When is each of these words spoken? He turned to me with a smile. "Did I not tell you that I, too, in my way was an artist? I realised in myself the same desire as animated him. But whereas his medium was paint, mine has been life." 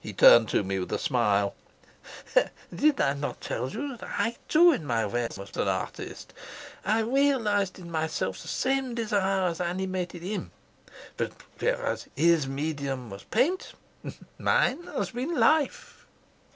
He 0.00 0.12
turned 0.12 0.48
to 0.48 0.64
me 0.64 0.80
with 0.80 0.90
a 0.92 0.98
smile. 0.98 1.54
"Did 2.74 3.00
I 3.00 3.12
not 3.12 3.40
tell 3.40 3.70
you 3.70 3.96
that 3.96 4.02
I, 4.18 4.34
too, 4.48 4.72
in 4.72 4.84
my 4.84 5.06
way 5.06 5.28
was 5.36 5.56
an 5.56 5.68
artist? 5.68 6.34
I 6.84 6.98
realised 7.02 7.78
in 7.78 7.88
myself 7.88 8.42
the 8.42 8.48
same 8.48 8.96
desire 8.96 9.46
as 9.46 9.60
animated 9.60 10.22
him. 10.22 10.50
But 11.16 11.30
whereas 11.60 12.08
his 12.16 12.48
medium 12.48 13.08
was 13.08 13.22
paint, 13.22 13.74
mine 14.36 14.82
has 14.82 15.12
been 15.12 15.36
life." 15.38 16.06